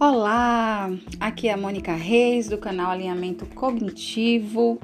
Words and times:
Olá, 0.00 0.92
aqui 1.18 1.48
é 1.48 1.52
a 1.52 1.56
Mônica 1.56 1.92
Reis 1.92 2.48
do 2.48 2.56
canal 2.56 2.92
Alinhamento 2.92 3.44
Cognitivo 3.46 4.78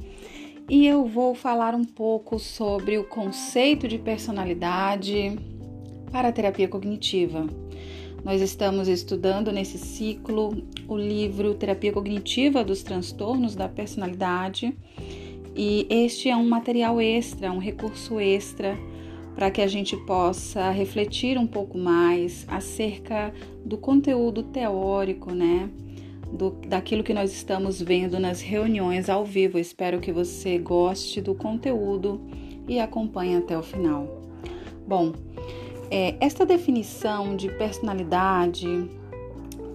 e 0.69 0.89
eu 0.89 1.07
vou 1.07 1.37
falar 1.37 1.73
um 1.73 1.85
pouco 1.85 2.37
sobre 2.41 2.99
o 2.99 3.05
conceito 3.05 3.87
de 3.87 3.97
personalidade 3.97 5.39
para 6.11 6.27
a 6.27 6.33
terapia 6.33 6.67
cognitiva. 6.67 7.47
Nós 8.25 8.41
estamos 8.41 8.89
estudando 8.89 9.53
nesse 9.53 9.79
ciclo 9.79 10.67
o 10.89 10.97
livro 10.97 11.55
Terapia 11.55 11.93
Cognitiva 11.93 12.65
dos 12.65 12.83
Transtornos 12.83 13.55
da 13.55 13.69
Personalidade 13.69 14.77
e 15.55 15.87
este 15.89 16.29
é 16.29 16.35
um 16.35 16.49
material 16.49 17.01
extra, 17.01 17.53
um 17.53 17.59
recurso 17.59 18.19
extra 18.19 18.77
para 19.35 19.51
que 19.51 19.61
a 19.61 19.67
gente 19.67 19.97
possa 19.97 20.71
refletir 20.71 21.37
um 21.39 21.47
pouco 21.47 21.77
mais 21.77 22.45
acerca 22.49 23.33
do 23.65 23.77
conteúdo 23.77 24.43
teórico, 24.43 25.33
né? 25.33 25.69
Do, 26.33 26.51
daquilo 26.67 27.05
que 27.05 27.15
nós 27.15 27.33
estamos 27.33 27.81
vendo 27.81 28.19
nas 28.19 28.41
reuniões 28.41 29.09
ao 29.09 29.25
vivo. 29.25 29.59
espero 29.59 30.01
que 30.01 30.13
você 30.13 30.59
goste 30.59 31.21
do 31.21 31.35
conteúdo 31.35 32.21
e 32.69 32.81
acompanhe 32.81 33.37
até 33.37 33.57
o 33.57 33.63
final. 33.63 34.23
Bom, 34.87 35.13
é, 35.91 36.17
esta 36.21 36.45
definição 36.45 37.37
de 37.37 37.49
personalidade 37.51 38.67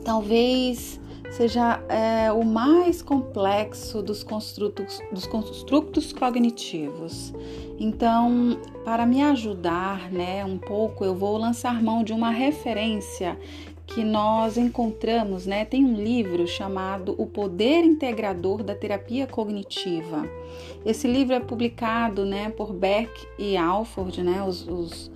talvez 0.04 1.00
seja 1.32 1.82
é, 1.90 2.32
o 2.32 2.44
mais 2.44 3.02
complexo 3.02 4.02
dos 4.02 4.24
construtos, 4.24 5.00
dos 5.12 5.26
construtos 5.26 6.12
cognitivos. 6.12 7.34
Então, 7.80 8.60
para 8.84 9.06
me 9.06 9.22
ajudar, 9.22 10.12
né, 10.12 10.44
um 10.44 10.58
pouco, 10.58 11.06
eu 11.06 11.16
vou 11.16 11.38
lançar 11.38 11.82
mão 11.82 12.04
de 12.04 12.12
uma 12.12 12.30
referência 12.30 13.38
que 13.94 14.04
nós 14.04 14.58
encontramos, 14.58 15.46
né? 15.46 15.66
Tem 15.66 15.84
um 15.84 15.96
livro 15.96 16.48
chamado 16.48 17.16
O 17.18 17.26
Poder 17.26 17.84
Integrador 17.84 18.64
da 18.64 18.76
Terapia 18.76 19.26
Cognitiva. 19.26 20.28
Esse 20.86 21.08
livro 21.08 21.34
é 21.34 21.40
publicado, 21.40 22.26
né, 22.26 22.50
por 22.50 22.72
Beck 22.72 23.12
e 23.38 23.58
Alford, 23.58 24.24
né, 24.24 24.44
os, 24.44 24.68
os 24.68 25.12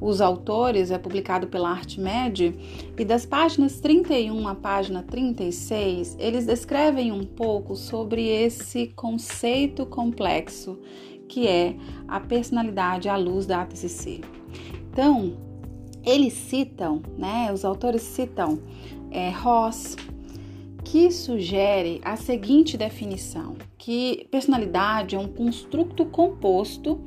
os 0.00 0.22
autores, 0.22 0.90
é 0.90 0.96
publicado 0.96 1.46
pela 1.48 1.70
ArtMed, 1.70 2.54
e 2.98 3.04
das 3.04 3.26
páginas 3.26 3.80
31 3.80 4.48
à 4.48 4.54
página 4.54 5.02
36, 5.02 6.16
eles 6.18 6.46
descrevem 6.46 7.12
um 7.12 7.22
pouco 7.22 7.76
sobre 7.76 8.26
esse 8.26 8.86
conceito 8.96 9.84
complexo 9.84 10.78
que 11.28 11.46
é 11.46 11.76
a 12.08 12.18
personalidade 12.18 13.08
à 13.08 13.16
luz 13.16 13.46
da 13.46 13.60
ATCC. 13.60 14.22
Então, 14.90 15.49
eles 16.04 16.32
citam, 16.32 17.02
né, 17.16 17.50
os 17.52 17.64
autores 17.64 18.02
citam 18.02 18.60
é, 19.10 19.30
Ross, 19.30 19.96
que 20.84 21.10
sugere 21.10 22.00
a 22.04 22.16
seguinte 22.16 22.76
definição: 22.76 23.56
que 23.78 24.26
personalidade 24.30 25.16
é 25.16 25.18
um 25.18 25.28
construto 25.28 26.04
composto 26.06 27.00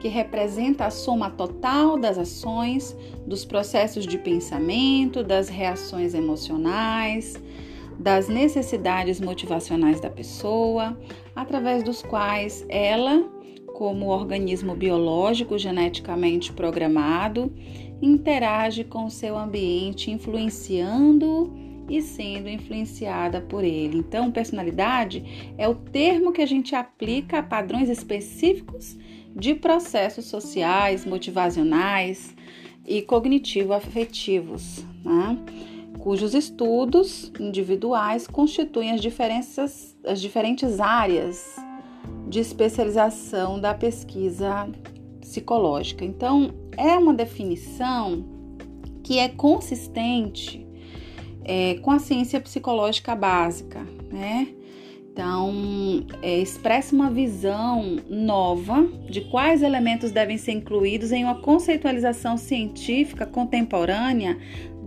que 0.00 0.08
representa 0.08 0.86
a 0.86 0.90
soma 0.90 1.30
total 1.30 1.98
das 1.98 2.16
ações, 2.16 2.96
dos 3.26 3.44
processos 3.44 4.06
de 4.06 4.16
pensamento, 4.16 5.22
das 5.22 5.48
reações 5.50 6.14
emocionais, 6.14 7.40
das 7.98 8.26
necessidades 8.28 9.20
motivacionais 9.20 10.00
da 10.00 10.08
pessoa, 10.08 10.98
através 11.36 11.82
dos 11.82 12.02
quais 12.02 12.64
ela, 12.70 13.28
como 13.80 14.08
organismo 14.08 14.74
biológico 14.74 15.56
geneticamente 15.56 16.52
programado, 16.52 17.50
interage 18.02 18.84
com 18.84 19.08
seu 19.08 19.38
ambiente, 19.38 20.10
influenciando 20.10 21.50
e 21.88 22.02
sendo 22.02 22.50
influenciada 22.50 23.40
por 23.40 23.64
ele. 23.64 23.96
Então, 23.96 24.30
personalidade 24.30 25.54
é 25.56 25.66
o 25.66 25.74
termo 25.74 26.30
que 26.30 26.42
a 26.42 26.46
gente 26.46 26.74
aplica 26.74 27.38
a 27.38 27.42
padrões 27.42 27.88
específicos 27.88 28.98
de 29.34 29.54
processos 29.54 30.26
sociais, 30.26 31.06
motivacionais 31.06 32.36
e 32.86 33.00
cognitivo-afetivos, 33.00 34.84
né? 35.02 35.38
cujos 36.00 36.34
estudos 36.34 37.32
individuais 37.40 38.26
constituem 38.26 38.90
as, 38.90 39.00
diferenças, 39.00 39.96
as 40.04 40.20
diferentes 40.20 40.80
áreas 40.80 41.56
de 42.28 42.40
especialização 42.40 43.60
da 43.60 43.74
pesquisa 43.74 44.68
psicológica. 45.20 46.04
Então, 46.04 46.52
é 46.76 46.96
uma 46.96 47.12
definição 47.14 48.24
que 49.02 49.18
é 49.18 49.28
consistente 49.28 50.66
é, 51.44 51.74
com 51.82 51.90
a 51.90 51.98
ciência 51.98 52.40
psicológica 52.40 53.14
básica, 53.14 53.80
né? 54.10 54.48
Então, 55.12 56.06
é, 56.22 56.38
expressa 56.38 56.94
uma 56.94 57.10
visão 57.10 57.96
nova 58.08 58.86
de 59.08 59.22
quais 59.22 59.62
elementos 59.62 60.12
devem 60.12 60.38
ser 60.38 60.52
incluídos 60.52 61.10
em 61.10 61.24
uma 61.24 61.34
conceitualização 61.40 62.36
científica 62.36 63.26
contemporânea 63.26 64.38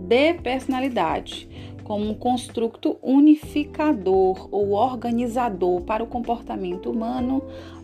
de 0.08 0.34
personalidade, 0.34 1.48
como 1.84 2.08
um 2.08 2.14
construto 2.14 2.96
unificador 3.02 4.48
ou 4.50 4.72
organizador 4.72 5.82
para 5.82 6.02
o 6.02 6.06
comportamento 6.06 6.90
humano 6.90 7.42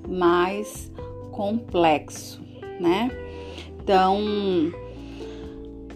mais 0.09 0.91
complexo, 1.31 2.43
né? 2.81 3.11
Então, 3.83 4.19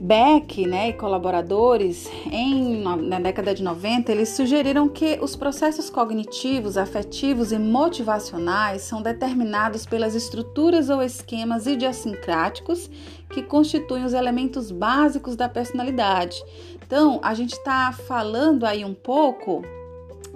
Beck 0.00 0.66
né, 0.66 0.90
e 0.90 0.92
colaboradores, 0.92 2.10
em, 2.30 2.82
na 2.82 3.18
década 3.18 3.54
de 3.54 3.62
90, 3.62 4.12
eles 4.12 4.28
sugeriram 4.30 4.86
que 4.88 5.18
os 5.22 5.34
processos 5.34 5.88
cognitivos, 5.88 6.76
afetivos 6.76 7.52
e 7.52 7.58
motivacionais 7.58 8.82
são 8.82 9.00
determinados 9.00 9.86
pelas 9.86 10.14
estruturas 10.14 10.90
ou 10.90 11.02
esquemas 11.02 11.66
idiosincráticos 11.66 12.90
que 13.30 13.42
constituem 13.42 14.04
os 14.04 14.12
elementos 14.12 14.70
básicos 14.70 15.36
da 15.36 15.48
personalidade. 15.48 16.36
Então, 16.86 17.20
a 17.22 17.34
gente 17.34 17.52
está 17.52 17.92
falando 17.92 18.64
aí 18.64 18.84
um 18.84 18.94
pouco 18.94 19.62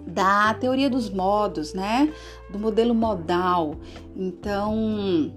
da 0.06 0.54
teoria 0.54 0.88
dos 0.88 1.10
modos, 1.10 1.74
né? 1.74 2.12
Do 2.50 2.58
modelo 2.58 2.94
modal. 2.94 3.76
Então, 4.16 5.30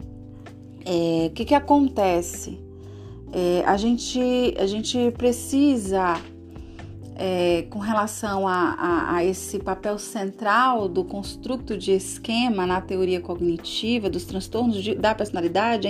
é, 0.85 1.27
o 1.27 1.31
que, 1.31 1.45
que 1.45 1.53
acontece? 1.53 2.59
É, 3.33 3.63
a, 3.65 3.77
gente, 3.77 4.19
a 4.57 4.65
gente 4.65 5.11
precisa, 5.17 6.19
é, 7.15 7.65
com 7.69 7.79
relação 7.79 8.47
a, 8.47 8.75
a, 8.77 9.15
a, 9.15 9.25
esse 9.25 9.59
papel 9.59 9.97
central 9.97 10.87
do 10.87 11.03
construto 11.03 11.77
de 11.77 11.91
esquema 11.91 12.65
na 12.65 12.81
teoria 12.81 13.21
cognitiva 13.21 14.09
dos 14.09 14.25
transtornos 14.25 14.81
de, 14.81 14.95
da 14.95 15.13
personalidade, 15.13 15.87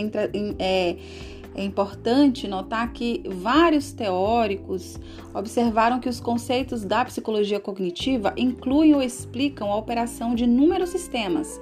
é, 0.59 0.97
é, 1.61 1.66
importante 1.66 2.47
notar 2.47 2.91
que 2.94 3.23
vários 3.27 3.91
teóricos 3.91 4.99
observaram 5.33 5.99
que 5.99 6.09
os 6.09 6.19
conceitos 6.19 6.83
da 6.83 7.05
psicologia 7.05 7.59
cognitiva 7.59 8.33
incluem 8.38 8.94
ou 8.94 9.01
explicam 9.01 9.71
a 9.71 9.75
operação 9.75 10.35
de 10.35 10.44
inúmeros 10.44 10.89
sistemas 10.89 11.59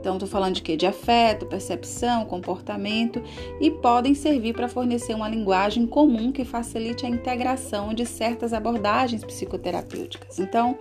então, 0.00 0.14
estou 0.14 0.28
falando 0.28 0.54
de 0.54 0.62
quê? 0.62 0.76
De 0.76 0.86
afeto, 0.86 1.46
percepção, 1.46 2.24
comportamento 2.24 3.22
e 3.60 3.70
podem 3.70 4.14
servir 4.14 4.54
para 4.54 4.68
fornecer 4.68 5.14
uma 5.14 5.28
linguagem 5.28 5.86
comum 5.86 6.30
que 6.30 6.44
facilite 6.44 7.04
a 7.04 7.08
integração 7.08 7.92
de 7.92 8.06
certas 8.06 8.52
abordagens 8.52 9.24
psicoterapêuticas. 9.24 10.38
Então, 10.38 10.78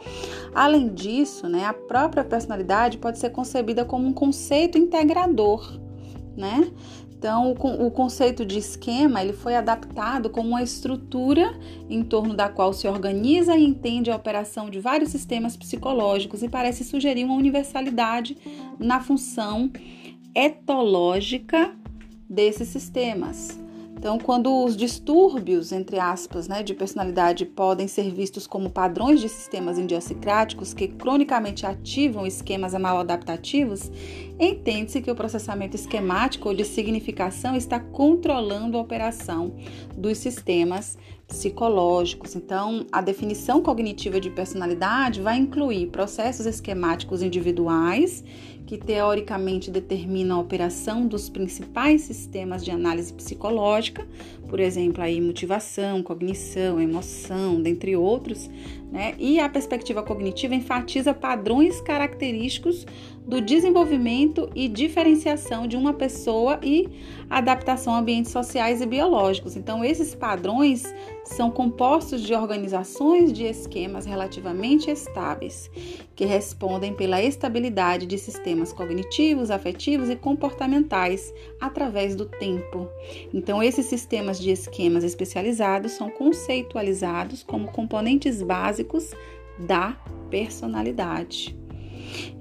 além 0.53 0.93
disso, 0.93 1.49
né, 1.49 1.65
a 1.65 1.73
própria 1.73 2.23
personalidade 2.23 2.97
pode 2.97 3.17
ser 3.17 3.31
concebida 3.31 3.83
como 3.83 4.07
um 4.07 4.13
conceito 4.13 4.77
integrador, 4.77 5.79
né? 6.35 6.71
Então, 7.17 7.51
o, 7.51 7.89
conceito 7.89 8.45
de 8.45 8.59
esquema 8.59 9.23
ele 9.23 9.33
foi 9.33 9.55
adaptado 9.55 10.29
como 10.29 10.49
uma 10.49 10.61
estrutura 10.61 11.51
em 11.89 12.03
torno 12.03 12.35
da 12.35 12.47
qual 12.47 12.71
se 12.73 12.87
organiza 12.87 13.57
e 13.57 13.65
entende 13.65 14.11
a 14.11 14.15
operação 14.15 14.69
de 14.69 14.79
vários 14.79 15.09
sistemas 15.09 15.57
psicológicos 15.57 16.43
e 16.43 16.49
parece 16.49 16.83
sugerir 16.83 17.23
uma 17.23 17.33
universalidade 17.33 18.37
na 18.77 19.01
função 19.01 19.71
etológica 20.35 21.71
desses 22.29 22.67
sistemas. 22.67 23.66
Então, 23.97 24.19
quando 24.19 24.63
os 24.63 24.77
distúrbios, 24.77 25.71
entre 25.71 25.97
aspas, 25.97 26.47
né, 26.47 26.61
de 26.61 26.75
personalidade 26.75 27.45
podem 27.45 27.87
ser 27.87 28.11
vistos 28.13 28.45
como 28.45 28.69
padrões 28.69 29.19
de 29.19 29.27
sistemas 29.27 29.79
idiosincráticos 29.79 30.71
que 30.71 30.87
cronicamente 30.87 31.65
ativam 31.65 32.25
esquemas 32.25 32.75
mal 32.75 32.99
adaptativos, 32.99 33.91
entende-se 34.39 35.01
que 35.01 35.09
o 35.09 35.15
processamento 35.15 35.75
esquemático 35.75 36.47
ou 36.47 36.55
de 36.55 36.63
significação 36.63 37.55
está 37.55 37.79
controlando 37.79 38.77
a 38.77 38.81
operação 38.81 39.55
dos 39.97 40.19
sistemas 40.19 40.95
psicológicos. 41.27 42.35
Então, 42.35 42.85
a 42.91 43.01
definição 43.01 43.61
cognitiva 43.61 44.19
de 44.19 44.29
personalidade 44.29 45.21
vai 45.21 45.37
incluir 45.37 45.87
processos 45.87 46.45
esquemáticos 46.45 47.21
individuais 47.21 48.23
que 48.65 48.77
teoricamente 48.77 49.71
determina 49.71 50.35
a 50.35 50.39
operação 50.39 51.07
dos 51.07 51.29
principais 51.29 52.01
sistemas 52.01 52.63
de 52.63 52.69
análise 52.69 53.13
psicológica, 53.13 54.05
por 54.49 54.59
exemplo, 54.59 55.01
aí 55.01 55.21
motivação, 55.21 56.03
cognição, 56.03 56.79
emoção, 56.79 57.61
dentre 57.61 57.95
outros, 57.95 58.49
né? 58.91 59.15
E 59.17 59.39
a 59.39 59.47
perspectiva 59.47 60.03
cognitiva 60.03 60.53
enfatiza 60.53 61.13
padrões 61.13 61.79
característicos 61.79 62.85
do 63.27 63.41
desenvolvimento 63.41 64.49
e 64.55 64.69
diferenciação 64.69 65.67
de 65.67 65.75
uma 65.75 65.93
pessoa 65.93 66.57
e 66.63 66.87
adaptação 67.29 67.93
a 67.93 67.99
ambientes 67.99 68.31
sociais 68.31 68.79
e 68.79 68.85
biológicos. 68.85 69.57
Então, 69.57 69.83
esses 69.83 70.15
padrões 70.15 70.83
são 71.25 71.51
compostos 71.51 72.21
de 72.21 72.33
organizações 72.33 73.33
de 73.33 73.43
esquemas 73.43 74.05
relativamente 74.05 74.89
estáveis, 74.89 75.69
que 76.15 76.23
respondem 76.23 76.93
pela 76.93 77.21
estabilidade 77.21 78.05
de 78.05 78.17
sistemas 78.17 78.71
cognitivos, 78.71 79.51
afetivos 79.51 80.09
e 80.09 80.15
comportamentais 80.15 81.33
através 81.59 82.15
do 82.15 82.25
tempo. 82.25 82.87
Então, 83.33 83.61
esses 83.61 83.87
sistemas 83.87 84.39
de 84.39 84.51
esquemas 84.51 85.03
especializados 85.03 85.91
são 85.91 86.09
conceitualizados 86.09 87.43
como 87.43 87.67
componentes 87.73 88.41
básicos 88.41 89.11
da 89.59 89.97
personalidade. 90.29 91.66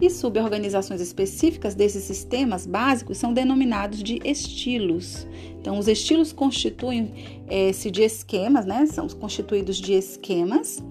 E 0.00 0.10
suborganizações 0.10 1.00
específicas 1.00 1.74
desses 1.74 2.04
sistemas 2.04 2.66
básicos 2.66 3.18
são 3.18 3.32
denominados 3.32 4.02
de 4.02 4.20
estilos. 4.24 5.26
Então, 5.60 5.78
os 5.78 5.88
estilos 5.88 6.32
constituem-se 6.32 7.90
de 7.90 8.02
esquemas, 8.02 8.64
né? 8.66 8.86
São 8.86 9.08
constituídos 9.08 9.76
de 9.76 9.94
esquemas 9.94 10.82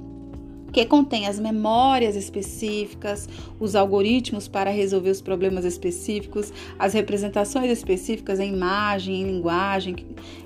que 0.75 0.83
contém 0.83 1.25
as 1.25 1.39
memórias 1.39 2.17
específicas, 2.17 3.29
os 3.57 3.77
algoritmos 3.77 4.49
para 4.49 4.69
resolver 4.69 5.09
os 5.09 5.21
problemas 5.21 5.63
específicos, 5.63 6.51
as 6.77 6.93
representações 6.93 7.71
específicas 7.71 8.41
em 8.41 8.53
imagem, 8.53 9.21
em 9.21 9.23
linguagem, 9.23 9.95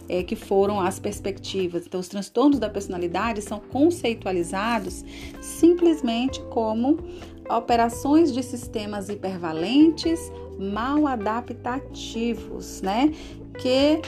é, 0.08 0.22
que 0.22 0.36
foram 0.36 0.80
as 0.80 1.00
perspectivas. 1.00 1.88
Então, 1.88 2.00
os 2.00 2.08
transtornos 2.08 2.60
da 2.60 2.70
personalidade 2.70 3.42
são 3.42 3.60
conceitualizados 3.60 5.04
simplesmente 5.42 6.40
como 6.52 7.00
operações 7.50 8.32
de 8.32 8.44
sistemas 8.44 9.10
hipervalentes 9.10 10.20
mal 10.60 11.08
adaptativos, 11.08 12.82
né? 12.82 13.14
Que 13.58 14.02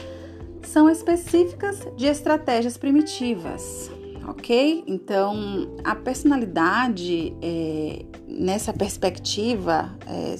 são 0.63 0.89
específicas 0.89 1.88
de 1.97 2.05
estratégias 2.05 2.77
primitivas, 2.77 3.89
ok? 4.27 4.83
Então, 4.85 5.75
a 5.83 5.95
personalidade 5.95 7.33
é, 7.41 8.05
nessa 8.27 8.73
perspectiva 8.73 9.97
é, 10.05 10.35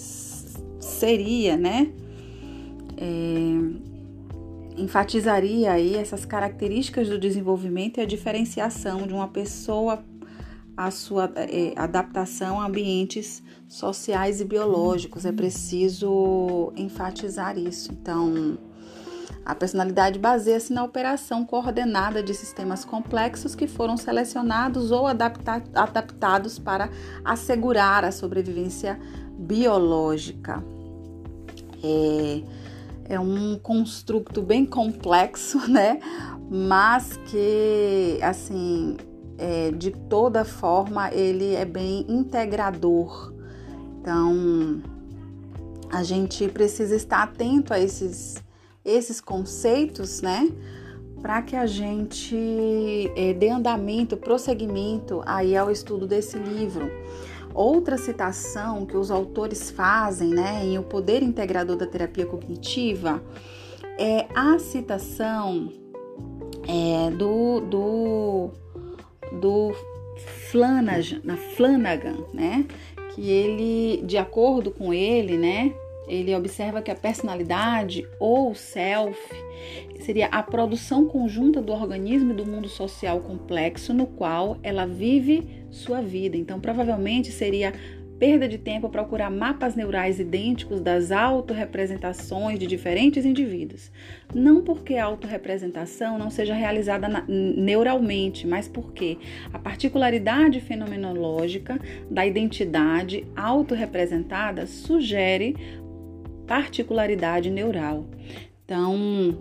seria, 0.80 1.57
né? 1.57 1.92
É, 2.97 3.92
enfatizaria 4.77 5.71
aí 5.71 5.95
essas 5.95 6.25
características 6.25 7.09
do 7.09 7.18
desenvolvimento 7.18 8.00
e 8.00 8.01
a 8.01 8.06
diferenciação 8.06 9.06
de 9.06 9.13
uma 9.13 9.27
pessoa 9.27 10.04
a 10.75 10.89
sua 10.89 11.31
é, 11.35 11.73
adaptação 11.75 12.59
a 12.59 12.65
ambientes 12.65 13.44
sociais 13.68 14.41
e 14.41 14.45
biológicos. 14.45 15.25
É 15.25 15.31
preciso 15.31 16.71
enfatizar 16.75 17.57
isso. 17.57 17.91
Então, 17.91 18.57
a 19.45 19.56
personalidade 19.56 20.19
baseia-se 20.19 20.71
na 20.71 20.83
operação 20.83 21.45
coordenada 21.45 22.21
de 22.21 22.33
sistemas 22.33 22.85
complexos 22.85 23.56
que 23.56 23.68
foram 23.68 23.97
selecionados 23.97 24.91
ou 24.91 25.07
adapta 25.07 25.63
adaptados 25.73 26.59
para 26.59 26.89
assegurar 27.25 28.06
a 28.06 28.12
sobrevivência 28.12 29.00
biológica. 29.38 30.63
É, 31.83 32.44
é 33.15 33.19
um 33.19 33.57
construto 33.57 34.41
bem 34.41 34.65
complexo, 34.65 35.59
né? 35.69 36.00
Mas 36.50 37.18
que, 37.25 38.19
assim, 38.21 38.97
é, 39.42 39.72
de 39.72 39.90
toda 39.90 40.46
forma, 40.46 41.12
ele 41.12 41.56
é 41.56 41.66
bem 41.66 42.06
integrador. 42.08 43.34
Então, 44.00 44.80
a 45.92 46.04
gente 46.04 46.48
precisa 46.48 46.96
estar 46.96 47.24
atento 47.24 47.74
a 47.74 47.80
esses, 47.80 48.42
esses 48.86 49.20
conceitos, 49.20 50.22
né? 50.22 50.48
Para 51.24 51.42
que 51.42 51.56
a 51.56 51.66
gente 51.66 53.12
é, 53.16 53.34
dê 53.34 53.50
andamento, 53.50 54.16
prosseguimento 54.16 55.24
aí 55.26 55.58
ao 55.58 55.72
estudo 55.72 56.06
desse 56.06 56.38
livro. 56.38 56.92
Outra 57.54 57.98
citação 57.98 58.86
que 58.86 58.96
os 58.96 59.10
autores 59.10 59.72
fazem, 59.72 60.30
né, 60.30 60.64
em 60.64 60.78
O 60.78 60.84
Poder 60.84 61.22
Integrador 61.22 61.76
da 61.76 61.86
Terapia 61.86 62.26
Cognitiva, 62.26 63.22
é 64.00 64.28
a 64.34 64.58
citação 64.58 65.70
é, 66.68 67.12
do, 67.12 67.60
do 67.60 68.52
do 69.31 69.74
Flanagan, 70.50 71.38
Flanagan, 71.56 72.18
né? 72.33 72.66
Que 73.13 73.30
ele, 73.30 74.04
de 74.06 74.18
acordo 74.18 74.72
com 74.72 74.94
ele, 74.94 75.38
né? 75.38 75.74
Ele 76.07 76.36
observa 76.36 76.81
que 76.81 76.92
a 76.92 76.95
personalidade 76.95 78.07
ou 78.19 78.54
self 78.56 79.18
seria 80.00 80.28
a 80.28 80.42
produção 80.42 81.06
conjunta 81.06 81.62
do 81.62 81.72
organismo 81.72 82.31
e 82.31 82.36
do 82.36 82.45
mundo 82.45 82.68
social 82.68 83.19
complexo 83.22 83.94
no 83.94 84.07
qual 84.07 84.57
ela 84.63 84.86
vive 84.86 85.66
sua 85.69 86.01
vida. 86.01 86.36
Então, 86.36 86.60
provavelmente 86.60 87.31
seria 87.31 87.74
perda 88.21 88.47
de 88.47 88.59
tempo 88.59 88.88
procurar 88.88 89.31
mapas 89.31 89.75
neurais 89.75 90.19
idênticos 90.19 90.79
das 90.79 91.12
autorrepresentações 91.12 92.59
de 92.59 92.68
diferentes 92.68 93.25
indivíduos. 93.25 93.91
Não 94.31 94.62
porque 94.62 94.97
a 94.97 95.06
autorrepresentação 95.06 96.19
não 96.19 96.29
seja 96.29 96.53
realizada 96.53 97.09
na, 97.09 97.25
neuralmente, 97.27 98.45
mas 98.45 98.68
porque 98.68 99.18
a 99.51 99.57
particularidade 99.57 100.62
fenomenológica 100.62 101.79
da 102.12 102.23
identidade 102.23 103.25
autorrepresentada 103.35 104.68
sugere 104.68 105.56
particularidade 106.45 107.50
neural. 107.50 108.06
Então, 108.63 109.35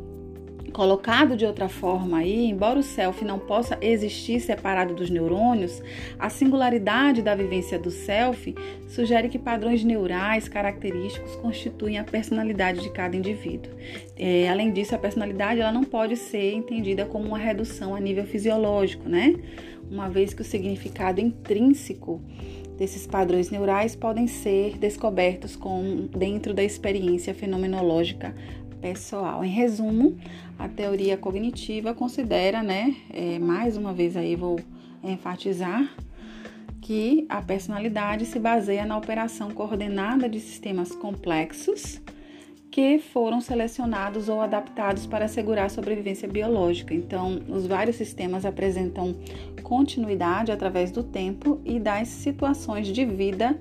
Colocado 0.72 1.36
de 1.36 1.44
outra 1.44 1.68
forma 1.68 2.18
aí, 2.18 2.46
embora 2.46 2.78
o 2.78 2.82
self 2.82 3.24
não 3.24 3.38
possa 3.38 3.78
existir 3.80 4.40
separado 4.40 4.94
dos 4.94 5.10
neurônios, 5.10 5.82
a 6.18 6.28
singularidade 6.28 7.22
da 7.22 7.34
vivência 7.34 7.78
do 7.78 7.90
self 7.90 8.54
sugere 8.86 9.28
que 9.28 9.38
padrões 9.38 9.82
neurais 9.82 10.48
característicos 10.48 11.34
constituem 11.36 11.98
a 11.98 12.04
personalidade 12.04 12.82
de 12.82 12.90
cada 12.90 13.16
indivíduo. 13.16 13.72
É, 14.16 14.48
além 14.48 14.70
disso, 14.72 14.94
a 14.94 14.98
personalidade 14.98 15.60
ela 15.60 15.72
não 15.72 15.84
pode 15.84 16.16
ser 16.16 16.52
entendida 16.52 17.04
como 17.04 17.26
uma 17.26 17.38
redução 17.38 17.94
a 17.94 18.00
nível 18.00 18.24
fisiológico, 18.24 19.08
né? 19.08 19.34
Uma 19.90 20.08
vez 20.08 20.32
que 20.32 20.42
o 20.42 20.44
significado 20.44 21.20
intrínseco 21.20 22.20
desses 22.78 23.06
padrões 23.06 23.50
neurais 23.50 23.96
podem 23.96 24.26
ser 24.26 24.78
descobertos 24.78 25.56
com, 25.56 26.08
dentro 26.16 26.54
da 26.54 26.62
experiência 26.62 27.34
fenomenológica 27.34 28.34
pessoal. 28.80 29.44
Em 29.44 29.50
resumo, 29.50 30.18
a 30.58 30.68
teoria 30.68 31.16
cognitiva 31.16 31.94
considera, 31.94 32.62
né, 32.62 32.96
é, 33.12 33.38
mais 33.38 33.76
uma 33.76 33.92
vez 33.92 34.16
aí 34.16 34.34
vou 34.34 34.58
enfatizar, 35.02 35.88
que 36.80 37.26
a 37.28 37.40
personalidade 37.40 38.26
se 38.26 38.38
baseia 38.38 38.84
na 38.84 38.96
operação 38.96 39.50
coordenada 39.50 40.28
de 40.28 40.40
sistemas 40.40 40.94
complexos 40.94 42.00
que 42.70 42.98
foram 42.98 43.40
selecionados 43.40 44.28
ou 44.28 44.40
adaptados 44.40 45.04
para 45.04 45.24
assegurar 45.24 45.66
a 45.66 45.68
sobrevivência 45.68 46.28
biológica. 46.28 46.94
Então, 46.94 47.40
os 47.48 47.66
vários 47.66 47.96
sistemas 47.96 48.44
apresentam 48.44 49.16
continuidade 49.62 50.52
através 50.52 50.92
do 50.92 51.02
tempo 51.02 51.60
e 51.64 51.80
das 51.80 52.08
situações 52.08 52.86
de 52.86 53.04
vida 53.04 53.58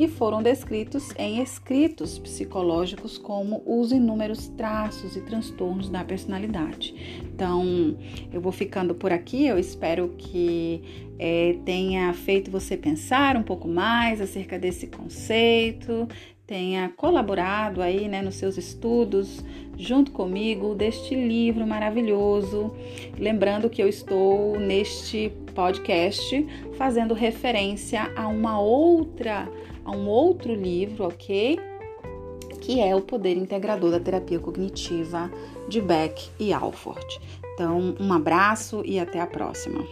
e 0.00 0.08
foram 0.08 0.42
descritos 0.42 1.12
em 1.18 1.42
escritos 1.42 2.18
psicológicos 2.18 3.18
como 3.18 3.62
os 3.66 3.92
inúmeros 3.92 4.48
traços 4.48 5.14
e 5.14 5.20
transtornos 5.20 5.90
da 5.90 6.02
personalidade. 6.02 7.20
Então, 7.22 7.98
eu 8.32 8.40
vou 8.40 8.50
ficando 8.50 8.94
por 8.94 9.12
aqui. 9.12 9.44
Eu 9.44 9.58
espero 9.58 10.14
que 10.16 11.10
é, 11.18 11.56
tenha 11.66 12.14
feito 12.14 12.50
você 12.50 12.78
pensar 12.78 13.36
um 13.36 13.42
pouco 13.42 13.68
mais 13.68 14.22
acerca 14.22 14.58
desse 14.58 14.86
conceito, 14.86 16.08
tenha 16.46 16.88
colaborado 16.96 17.82
aí 17.82 18.08
né, 18.08 18.22
nos 18.22 18.36
seus 18.36 18.56
estudos 18.56 19.44
junto 19.76 20.12
comigo 20.12 20.74
deste 20.74 21.14
livro 21.14 21.66
maravilhoso. 21.66 22.72
Lembrando 23.18 23.68
que 23.68 23.82
eu 23.82 23.88
estou 23.88 24.58
neste 24.58 25.30
podcast 25.54 26.46
fazendo 26.76 27.12
referência 27.12 28.10
a 28.16 28.28
uma 28.28 28.60
outra, 28.60 29.46
a 29.84 29.90
um 29.90 30.08
outro 30.08 30.54
livro, 30.54 31.06
ok? 31.06 31.58
que 32.60 32.80
é 32.80 32.94
o 32.94 33.00
poder 33.00 33.36
integrador 33.36 33.90
da 33.90 33.98
terapia 33.98 34.38
cognitiva 34.38 35.30
de 35.68 35.80
Beck 35.80 36.28
e 36.38 36.52
Alford. 36.52 37.20
Então, 37.54 37.96
um 37.98 38.12
abraço 38.12 38.82
e 38.84 38.98
até 38.98 39.18
a 39.20 39.26
próxima. 39.26 39.84